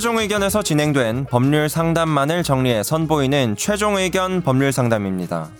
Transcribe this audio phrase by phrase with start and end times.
[0.00, 5.50] 최종 의견에서 진행된 법률 상담만을 정리해 선보이는 최종 의견 법률 상담입니다.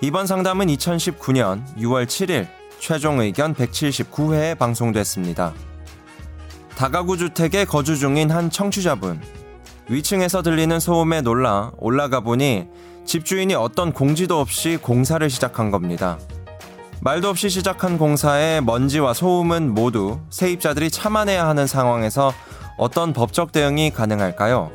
[0.00, 2.48] 이번 상담은 2019년 6월 7일
[2.80, 5.54] 최종 의견 179회에 방송됐습니다.
[6.74, 9.20] 다가구 주택에 거주 중인 한 청취자분.
[9.88, 12.66] 위층에서 들리는 소음에 놀라 올라가 보니
[13.06, 16.18] 집주인이 어떤 공지도 없이 공사를 시작한 겁니다.
[17.02, 22.34] 말도 없이 시작한 공사에 먼지와 소음은 모두 세입자들이 참아내야 하는 상황에서
[22.80, 24.72] 어떤 법적 대응이 가능할까요?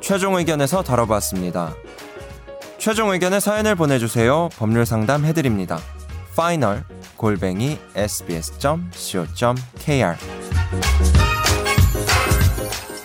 [0.00, 1.74] 최종 의견에서 다뤄봤습니다.
[2.78, 4.48] 최종 의견의 사연을 보내주세요.
[4.56, 5.78] 법률 상담 해드립니다.
[6.32, 6.84] final
[7.18, 8.94] 골뱅이 sbs.co.kr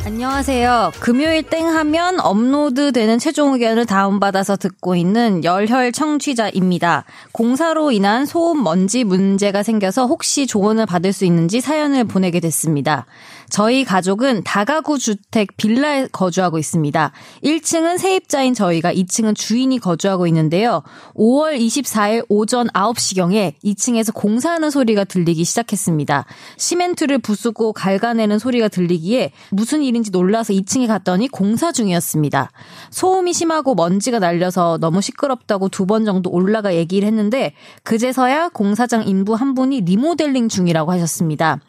[0.05, 0.91] 안녕하세요.
[0.99, 7.05] 금요일 땡 하면 업로드 되는 최종 의견을 다운받아서 듣고 있는 열혈 청취자입니다.
[7.31, 13.05] 공사로 인한 소음 먼지 문제가 생겨서 혹시 조언을 받을 수 있는지 사연을 보내게 됐습니다.
[13.49, 17.11] 저희 가족은 다가구 주택 빌라에 거주하고 있습니다.
[17.43, 20.83] 1층은 세입자인 저희가 2층은 주인이 거주하고 있는데요.
[21.15, 26.25] 5월 24일 오전 9시경에 2층에서 공사하는 소리가 들리기 시작했습니다.
[26.57, 32.51] 시멘트를 부수고 갉아내는 소리가 들리기에 무슨 일인지 놀라서 2층에 갔더니 공사 중이었습니다.
[32.91, 39.33] 소음이 심하고 먼지가 날려서 너무 시끄럽다고 두 번 정도 올라가 얘기를 했는데 그제서야 공사장 인부
[39.33, 41.59] 한 분이 리모델링 중이라고 하셨습니다.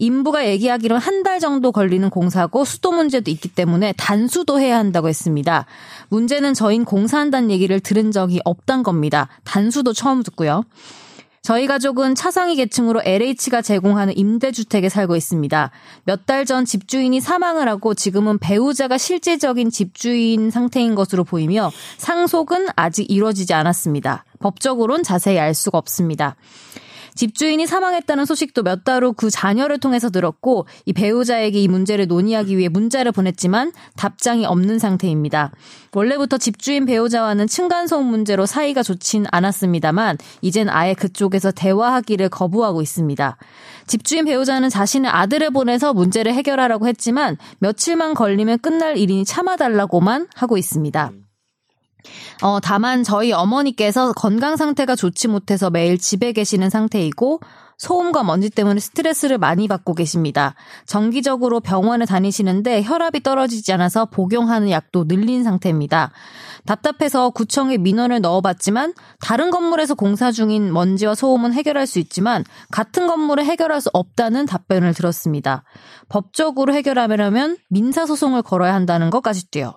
[0.00, 5.66] 인부가 얘기하기로 한 달 정도 걸리는 공사고 수도 문제도 있기 때문에 단수도 해야 한다고 했습니다.
[6.08, 9.28] 문제는 저희 공사한다는 얘기를 들은 적이 없단 겁니다.
[9.44, 10.64] 단수도 처음 듣고요.
[11.42, 15.70] 저희 가족은 차상위 계층으로 LH가 제공하는 임대주택에 살고 있습니다.
[16.04, 23.10] 몇 달 전 집주인이 사망을 하고 지금은 배우자가 실제적인 집주인 상태인 것으로 보이며 상속은 아직
[23.10, 24.24] 이루어지지 않았습니다.
[24.38, 26.36] 법적으론 자세히 알 수가 없습니다.
[27.14, 32.56] 집주인이 사망했다는 소식도 몇 달 후 그 자녀를 통해서 들었고 이 배우자에게 이 문제를 논의하기
[32.56, 35.52] 위해 문자를 보냈지만 답장이 없는 상태입니다.
[35.92, 43.36] 원래부터 집주인 배우자와는 층간소음 문제로 사이가 좋진 않았습니다만 이젠 아예 그쪽에서 대화하기를 거부하고 있습니다.
[43.86, 51.10] 집주인 배우자는 자신의 아들을 보내서 문제를 해결하라고 했지만 며칠만 걸리면 끝날 일이니 참아달라고만 하고 있습니다.
[52.42, 57.40] 어, 다만 저희 어머니께서 건강 상태가 좋지 못해서 매일 집에 계시는 상태이고
[57.80, 60.54] 소음과 먼지 때문에 스트레스를 많이 받고 계십니다.
[60.84, 66.12] 정기적으로 병원에 다니시는데 혈압이 떨어지지 않아서 복용하는 약도 늘린 상태입니다.
[66.66, 73.44] 답답해서 구청에 민원을 넣어봤지만 다른 건물에서 공사 중인 먼지와 소음은 해결할 수 있지만 같은 건물에
[73.44, 75.64] 해결할 수 없다는 답변을 들었습니다.
[76.10, 79.72] 법적으로 해결하려면 민사소송을 걸어야 한다는 것까지도요.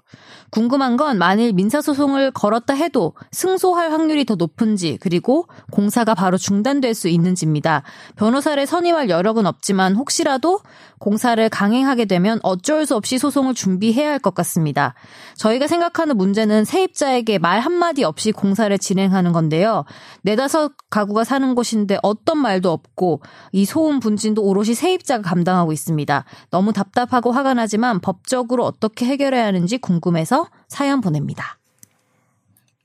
[0.50, 7.08] 궁금한 건 만일 민사소송을 걸었다 해도 승소할 확률이 더 높은지 그리고 공사가 바로 중단될 수
[7.08, 7.84] 있는지입니다.
[8.18, 10.60] 변호사를 선임할 여력은 없지만 혹시라도
[11.00, 14.96] 공사를 강행하게 되면 어쩔 수 없이 소송을 준비해야 할 것 같습니다.
[15.36, 19.84] 저희가 생각하는 문제는 세입자에게 말 한마디 없이 공사를 진행하는 건데요.
[20.22, 23.22] 네다섯 가구가 사는 곳인데 어떤 말도 없고
[23.52, 26.23] 이 소음 분진도 오롯이 세입자가 감당하고 있습니다.
[26.50, 31.60] 너무 답답하고 화가 나지만 법적으로 어떻게 해결해야 하는지 궁금해서 사연 보냅니다.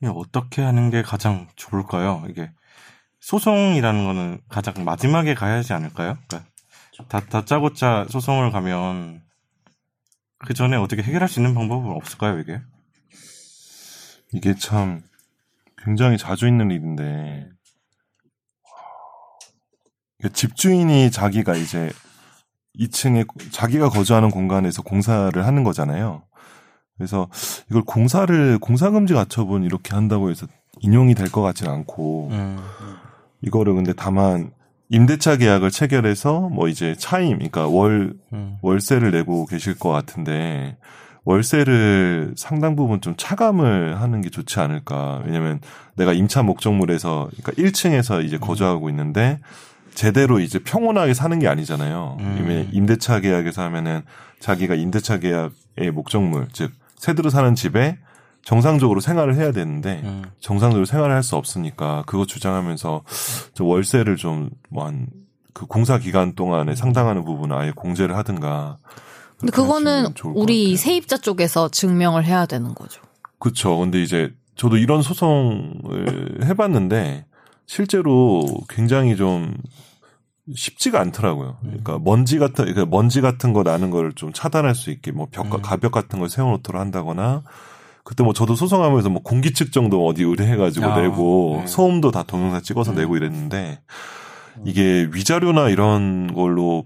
[0.07, 2.23] 어떻게 하는 게 가장 좋을까요?
[2.29, 2.51] 이게
[3.19, 6.17] 소송이라는 거는 가장 마지막에 가야 하지 않을까요?
[6.27, 6.49] 그러니까
[7.07, 9.21] 다, 다짜고짜 소송을 가면
[10.39, 12.61] 그 전에 어떻게 해결할 수 있는 방법은 없을까요, 이게?
[14.31, 15.01] 이게 참
[15.77, 17.49] 굉장히 자주 있는 일인데
[20.33, 21.91] 집주인이 자기가 이제
[22.77, 26.23] 2층에 자기가 거주하는 공간에서 공사를 하는 거잖아요.
[26.97, 27.29] 그래서
[27.69, 30.47] 이걸 공사를 공사금지 가처분 이렇게 한다고 해서
[30.81, 32.57] 인용이 될 것 같지는 않고 음.
[33.41, 34.51] 이거를 근데 다만
[34.89, 38.57] 임대차 계약을 체결해서 뭐 이제 차임, 그러니까 월 음.
[38.61, 40.77] 월세를 내고 계실 것 같은데
[41.25, 45.21] 월세를 상당 부분 좀 차감을 하는 게 좋지 않을까.
[45.25, 45.59] 왜냐면
[45.95, 48.39] 내가 임차 목적물에서 그러니까 1층에서 이제 음.
[48.39, 49.39] 거주하고 있는데
[49.99, 52.15] 제대로 이제 평온하게 사는 게 아니잖아요.
[52.21, 52.69] 음.
[52.71, 54.03] 임대차 계약에서 하면은
[54.39, 57.97] 자기가 임대차 계약의 목적물, 즉 새들어 사는 집에
[58.45, 60.23] 정상적으로 생활을 해야 되는데 음.
[60.39, 63.03] 정상적으로 생활을 할 수 없으니까 그거 주장하면서
[63.53, 65.07] 저 월세를 좀 뭐 한
[65.51, 68.77] 그 공사 기간 동안에 상당하는 부분을 아예 공제를 하든가.
[69.37, 73.01] 근데 그거는 우리 세입자 쪽에서 증명을 해야 되는 거죠.
[73.39, 73.77] 그렇죠.
[73.77, 77.25] 근데 이제 저도 이런 소송을 해봤는데
[77.65, 79.53] 실제로 굉장히 좀
[80.55, 81.57] 쉽지가 않더라고요.
[81.61, 85.61] 그러니까 먼지 같은 그러니까 먼지 같은 거 나는 걸좀 차단할 수 있게 뭐 벽, 음.
[85.61, 87.43] 가벽 같은 걸 세워놓도록 한다거나
[88.03, 91.67] 그때 뭐 저도 소송하면서 뭐 공기 측 정도 어디 의뢰해가지고 아, 내고 네.
[91.67, 92.95] 소음도 다 동영상 찍어서 음.
[92.95, 93.81] 내고 이랬는데
[94.65, 96.85] 이게 위자료나 이런 걸로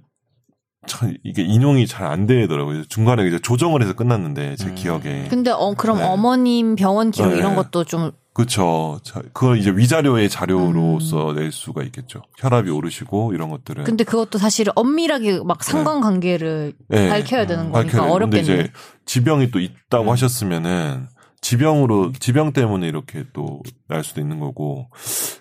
[0.85, 2.83] 참 이게 인용이 잘 안 되더라고요.
[2.85, 4.75] 중간에 이제 조정을 해서 끝났는데 제 음.
[4.75, 5.27] 기억에.
[5.29, 6.03] 근데 어 그럼 네.
[6.03, 7.37] 어머님 병원 기록 네.
[7.37, 8.99] 이런 것도 좀 그렇죠.
[9.33, 11.35] 그걸 이제 위자료의 자료로서 음.
[11.35, 12.23] 낼 수가 있겠죠.
[12.39, 13.83] 혈압이 오르시고 이런 것들은.
[13.83, 17.09] 근데 그것도 사실 엄밀하게 막 상관관계를 네.
[17.09, 18.41] 밝혀야 되는 거니까 밝혀야 되는데 어렵겠네.
[18.41, 18.71] 이제
[19.05, 20.09] 지병이 또 있다고 음.
[20.09, 21.07] 하셨으면은
[21.41, 24.89] 지병으로 지병 때문에 이렇게 또 날 수도 있는 거고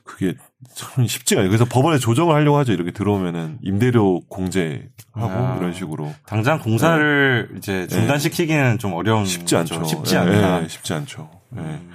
[0.04, 0.34] 그게
[0.74, 1.48] 참 쉽지가 않아요.
[1.50, 2.72] 그래서 법원에 조정을 하려고 하죠.
[2.74, 5.56] 이렇게 들어오면은 임대료 공제하고 아.
[5.58, 9.30] 이런 식으로 당장 공사를 이제 중단시키기는 좀 어려운 네.
[9.30, 9.56] 쉽지.
[9.56, 9.82] 않죠.
[9.84, 10.64] 쉽지 예, 않다.
[10.64, 11.30] 예, 쉽지 않죠.
[11.56, 11.60] 예.
[11.60, 11.90] 음.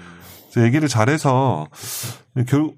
[0.66, 1.68] 얘기를 잘해서
[2.48, 2.72] 결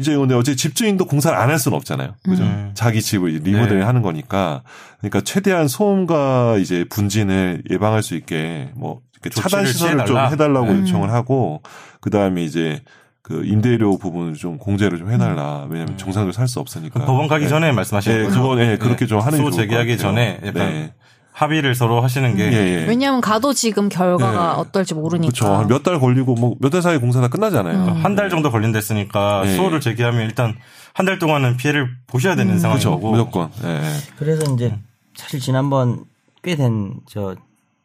[0.00, 2.14] 이제 근데 어제 집주인도 공사를 안 할 수는 없잖아요.
[2.24, 2.42] 그죠?
[2.42, 2.72] 음.
[2.74, 3.84] 자기 집을 리모델링 네.
[3.84, 4.62] 하는 거니까
[4.98, 10.18] 그러니까 최대한 소음과 이제 분진을 예방할 수 있게 뭐 이렇게 차단 시설을 좀?
[10.18, 10.80] 해달라고 음.
[10.80, 11.62] 요청을 하고
[12.00, 12.82] 그 다음에 이제
[13.22, 15.64] 그 임대료 부분을 좀 공제를 좀 해달라.
[15.70, 15.96] 왜냐하면 음.
[15.96, 17.04] 정상적으로 살 수 없으니까.
[17.06, 17.48] 법원 가기 네.
[17.48, 18.42] 전에 말씀하시는 네, 거죠?
[18.42, 20.08] 그건 예, 그렇게 좀 하는 게소 좋을 것 재개하기 같아요.
[20.10, 20.92] 전에 약간 네.
[21.36, 22.84] 합의를 서로 하시는 게 예, 예.
[22.86, 24.60] 왜냐하면 가도 지금 결과가 네.
[24.60, 25.32] 어떨지 모르니까.
[25.32, 25.66] 그렇죠.
[25.68, 27.76] 몇 달 걸리고 뭐 몇 달 사이 공사 다 끝나잖아요.
[27.76, 28.04] 음.
[28.04, 29.56] 한달 정도 걸린댔으니까 네.
[29.56, 30.54] 수호를 제기하면 일단
[30.92, 32.60] 한 달 동안은 피해를 보셔야 되는 음.
[32.62, 32.92] 그렇죠.
[32.92, 33.50] 거고 무조건.
[33.64, 33.82] 예, 예.
[34.16, 34.84] 그래서 이제 음.
[35.16, 36.04] 사실 지난번
[36.42, 37.34] 꽤 된 저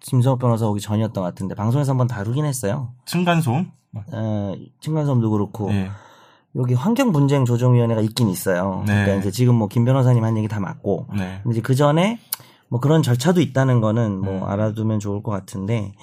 [0.02, 2.94] 김성욱 변호사 오기 전이었던 것 같은데 방송에서 한번 다루긴 했어요.
[3.06, 3.72] 층간소음
[4.13, 5.90] 어, 층간소음도 그렇고 예.
[6.56, 8.84] 여기 환경분쟁조정위원회가 있긴 있어요.
[8.88, 8.94] 네.
[8.94, 11.42] 그러니까 이제 지금 뭐 김 변호사님 한 얘기 다 맞고 네.
[11.50, 12.19] 이제 그 전에
[12.69, 14.44] 뭐 그런 절차도 있다는 거는 뭐 음.
[14.44, 15.94] 알아두면 좋을 것 같은데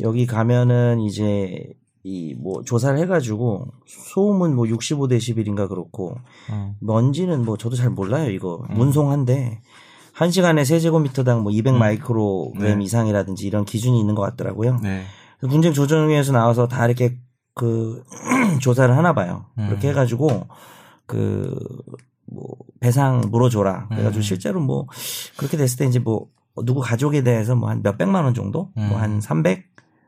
[0.00, 1.68] 여기 가면은 이제
[2.04, 6.16] 이 뭐 조사를 해가지고 소음은 뭐 65데시벨인가 그렇고
[6.50, 6.74] 음.
[6.80, 8.76] 먼지는 뭐 저도 잘 몰라요 이거 음.
[8.76, 9.60] 문송한데
[10.12, 11.78] 한 시간에 세제곱미터당 뭐 200 음.
[11.80, 12.84] 마이크로그램 네.
[12.84, 14.78] 이상이라든지 이런 기준이 있는 것 같더라고요.
[14.82, 15.02] 네.
[15.40, 17.18] 분쟁 조정위에서 나와서 다 이렇게
[17.54, 18.02] 그
[18.62, 19.46] 조사를 하나 봐요.
[19.58, 19.66] 음.
[19.68, 20.46] 그렇게 해가지고
[21.06, 21.54] 그
[22.26, 22.44] 뭐
[22.80, 23.88] 배상 물어줘라.
[23.88, 24.22] 그래가지고 음.
[24.22, 24.86] 실제로 뭐
[25.36, 26.26] 그렇게 됐을 때 이제 뭐
[26.64, 28.88] 누구 가족에 대해서 뭐 한 몇백만 원 정도, 음.
[28.88, 29.64] 뭐한 300,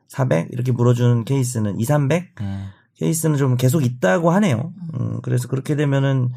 [0.09, 2.69] 400 이렇게 물어주는 케이스는 2, 300 음.
[2.97, 4.73] 케이스는 좀 계속 있다고 하네요.
[4.95, 6.31] 음, 그래서 그렇게 되면은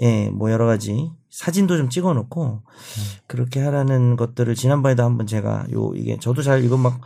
[0.00, 2.62] 예, 뭐 여러 가지 사진도 좀 찍어 놓고
[3.26, 7.00] 그렇게 하라는 것들을 지난번에도 한번 제가 요 이게 저도 잘 이거 막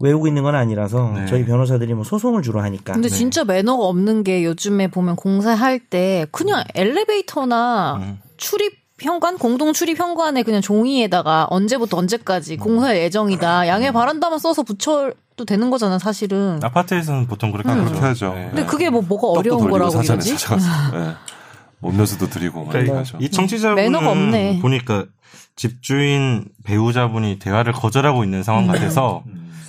[0.00, 1.26] 외우고 있는 건 아니라서 네.
[1.26, 3.14] 저희 변호사들이 뭐 소송을 주로 하니까 근데 네.
[3.14, 8.20] 진짜 매너가 없는 게 요즘에 보면 공사할 때 그냥 엘리베이터나 음.
[8.36, 15.44] 출입 현관 공동 출입 현관에 그냥 종이에다가 언제부터 언제까지 공사 예정이다 양해 바란다만 써서 붙여도
[15.46, 16.58] 되는 거잖아 사실은.
[16.62, 17.80] 아파트에서는 보통 그렇게 음.
[17.80, 17.84] 하죠.
[17.90, 18.34] 그렇게 하죠.
[18.34, 18.46] 네.
[18.48, 20.36] 근데 그게 뭐 뭐가 어려운 거라고 사전에 이러지?
[20.38, 20.98] 찾아가서.
[20.98, 21.14] 예.
[21.80, 23.18] 뭐 음료수도 드리고 많이 그러니까 하죠.
[23.20, 24.58] 이 청취자분은 매너가 없네.
[24.60, 25.06] 보니까
[25.54, 28.68] 집주인 배우자분이 대화를 거절하고 있는 상황 음.
[28.68, 29.22] 같아서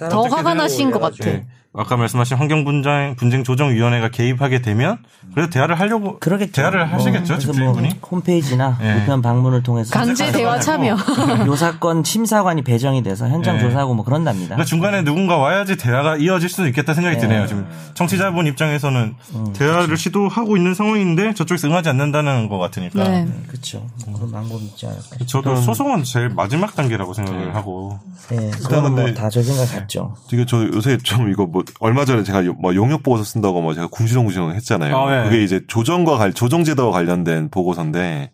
[0.07, 1.29] 더 화가 나신 것 같아.
[1.77, 1.81] 예.
[1.81, 4.97] 아까 말씀하신 환경분쟁 분쟁 조정위원회가 개입하게 되면
[5.35, 6.51] 그래도 대화를 하려고 그러겠죠.
[6.53, 7.89] 대화를 하시겠죠, 그래서 집주인분이?
[7.89, 8.95] 뭐 홈페이지나 예.
[9.03, 10.97] 우편 방문을 통해서 강제 대화 참여.
[11.45, 13.59] 요 사건 심사관이 배정이 돼서 현장 예.
[13.59, 14.47] 조사하고 뭐 그런답니다.
[14.55, 17.21] 그러니까 중간에 누군가 와야지 대화가 이어질 수도 있겠다 생각이 네.
[17.21, 17.45] 드네요.
[17.45, 23.07] 지금 청취자분 입장에서는 음, 대화를 시도하고 있는 상황인데 저쪽에서 응하지 않는다는 것 같으니까.
[23.07, 23.27] 네.
[23.47, 23.85] 그렇죠.
[24.15, 25.03] 그런 방법이 있지 않을까.
[25.27, 27.51] 저도 소송은 제일 마지막 단계라고 생각을 네.
[27.51, 27.99] 하고.
[28.31, 30.15] 예, 그거는 근데- 뭐다저 생각 같죠.
[30.31, 33.73] 이게 저 요새 좀 이거 뭐 얼마 전에 제가 요- 뭐 용역 보고서 쓴다고 뭐
[33.73, 34.97] 제가 궁시렁궁시렁 했잖아요.
[34.97, 35.29] 아, 네.
[35.29, 38.31] 그게 이제 조정과 관 조정제도와 관련된 보고서인데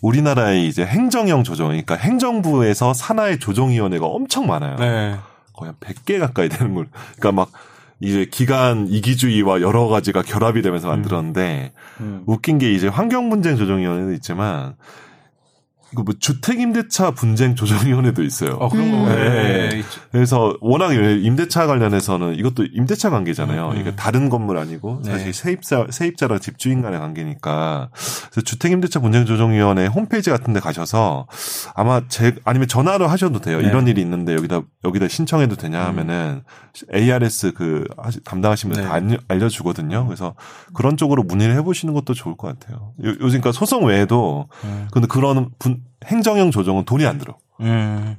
[0.00, 4.76] 우리나라의 이제 행정형 조정, 그러니까 행정부에서 산하의 조정위원회가 엄청 많아요.
[4.76, 5.16] 네.
[5.54, 6.88] 거의 한 100개 가까이 되는 걸.
[7.18, 7.50] 그러니까 막
[8.00, 12.22] 이제 기간 이기주의와 여러 가지가 결합이 되면서 만들었는데 음.
[12.26, 14.74] 웃긴 게 이제 환경분쟁 조정위원회도 있지만
[15.92, 18.52] 이거 뭐 주택 임대차 분쟁 조정위원회도 있어요.
[18.54, 18.92] 어, 그런 음.
[19.04, 19.08] 거.
[19.14, 19.68] 네.
[19.68, 19.82] 네.
[20.10, 23.66] 그래서 워낙 임대차 관련해서는 이것도 임대차 관계잖아요.
[23.68, 23.80] 음, 음.
[23.80, 25.32] 이게 다른 건물 아니고 사실 네.
[25.32, 27.90] 세입자 세입자랑 집주인 간의 관계니까.
[28.30, 31.26] 그래서 주택 임대차 분쟁 조정위원회 홈페이지 같은 데 가셔서
[31.74, 33.60] 아마 제 아니면 전화로 하셔도 돼요.
[33.60, 33.68] 네.
[33.68, 36.42] 이런 일이 있는데 여기다 여기다 신청해도 되냐 하면은
[36.94, 37.84] ARS 그
[38.62, 38.88] 분들 네.
[38.88, 40.06] 다 알려- 알려 주거든요.
[40.06, 40.34] 그래서
[40.72, 42.92] 그런 쪽으로 문의를 해 보시는 것도 좋을 것 같아요.
[43.04, 44.88] 요, 요즘 그러니까 소송 외에도 음.
[44.90, 47.36] 근데 그런 분- 행정형 조정은 돈이 안 들어.
[47.60, 48.16] 음.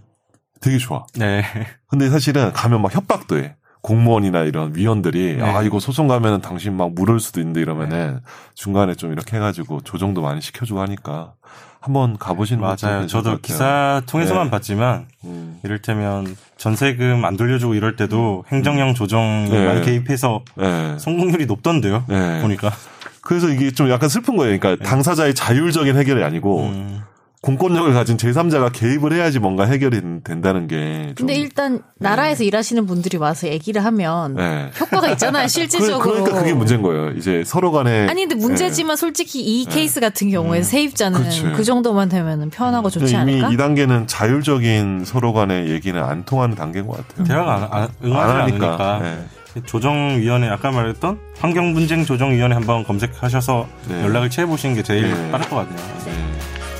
[0.61, 1.05] 되게 좋아.
[1.15, 1.43] 네.
[1.87, 3.55] 근데 사실은 가면 막 협박도 해.
[3.81, 5.43] 공무원이나 이런 위원들이 네.
[5.43, 8.21] 아 이거 소송 가면은 당신 막 물을 수도 있는데 이러면은
[8.55, 11.33] 중간에 좀 이렇게 해가지고 조정도 많이 시켜주고 하니까
[11.81, 13.07] 한번 가보시는 맞아요.
[13.07, 13.39] 저도.
[13.41, 14.51] 기사 통해서만 네.
[14.51, 15.59] 봤지만 음.
[15.65, 19.65] 이를테면 전세금 안 돌려주고 이럴 때도 행정형 조정이 네.
[19.65, 20.97] 많이 개입해서 네.
[20.97, 22.05] 성공률이 높던데요.
[22.07, 22.41] 네.
[22.41, 22.71] 보니까.
[23.19, 24.57] 그래서 이게 좀 약간 슬픈 거예요.
[24.57, 27.01] 그러니까 당사자의 자율적인 해결이 아니고 음.
[27.43, 31.07] 공권력을 가진 제3자가 개입을 해야지 뭔가 해결이 된다는 게.
[31.07, 34.71] 좀, 근데 일단 나라에서 일하시는 분들이 와서 얘기를 하면 네.
[34.79, 35.99] 효과가 있잖아요, 실질적으로.
[35.99, 37.11] 그, 러니까 그게 문제인 거예요.
[37.11, 38.07] 이제 서로 간에.
[38.07, 41.25] 아니 근데 문제지만 솔직히 이 케이스 같은 경우에 세입자는 네.
[41.25, 41.43] 그치.
[41.43, 43.49] 그 정도만 되면 편하고 좋지 이미 않을까?
[43.51, 47.27] 이 단계는 자율적인 서로 간의 얘기는 안 통하는 단계인 것 같아요.
[47.27, 48.95] 대화가 안, 안, 안 응하지 하니까.
[48.95, 49.61] 않으니까 네.
[49.65, 54.01] 조정위원회 아까 말했던 환경분쟁 조정위원회 한번 검색하셔서 네.
[54.01, 55.31] 연락을 취해 보시는 게 제일 네.
[55.31, 56.02] 빠를 것 같네요.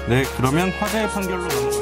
[0.07, 0.23] 네.
[0.23, 1.72] 네, 그러면 화재 판결로 넘어.